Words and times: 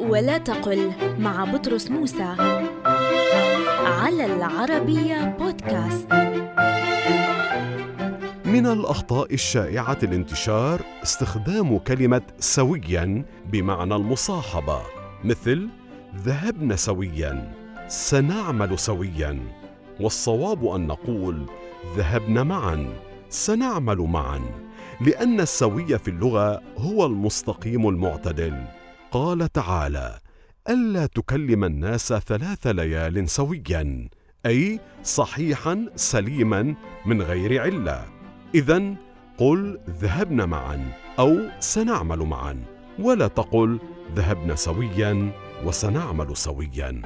ولا 0.00 0.38
تقل 0.38 0.92
مع 1.18 1.44
بطرس 1.44 1.90
موسى 1.90 2.34
على 4.02 4.26
العربية 4.26 5.36
بودكاست. 5.38 6.12
من 8.44 8.66
الأخطاء 8.66 9.34
الشائعة 9.34 9.98
الانتشار 10.02 10.80
استخدام 11.02 11.78
كلمة 11.78 12.22
سويا 12.38 13.24
بمعنى 13.52 13.94
المصاحبة 13.96 14.80
مثل 15.24 15.68
ذهبن 16.16 16.76
سويا 16.76 17.52
سنعمل 17.88 18.78
سويا 18.78 19.38
والصواب 20.00 20.66
أن 20.66 20.86
نقول 20.86 21.46
ذهبن 21.96 22.46
معا 22.46 22.88
سنعمل 23.28 23.98
معا 23.98 24.40
لأن 25.00 25.40
السوي 25.40 25.98
في 25.98 26.08
اللغة 26.08 26.60
هو 26.78 27.06
المستقيم 27.06 27.88
المعتدل. 27.88 28.64
قال 29.14 29.52
تعالى 29.52 30.18
ألا 30.68 31.06
تكلم 31.06 31.64
الناس 31.64 32.12
ثلاث 32.12 32.66
ليال 32.66 33.28
سويا 33.28 34.08
أي 34.46 34.80
صحيحا 35.02 35.86
سليما 35.96 36.74
من 37.06 37.22
غير 37.22 37.62
علة. 37.62 38.04
اذا 38.54 38.94
قل 39.38 39.80
ذهبنا 39.90 40.46
معا 40.46 40.92
أو 41.18 41.38
سنعمل 41.60 42.18
معا 42.18 42.64
ولا 42.98 43.28
تقل 43.28 43.80
ذهبنا 44.16 44.54
سويا 44.54 45.32
وسنعمل 45.64 46.36
سويا. 46.36 47.02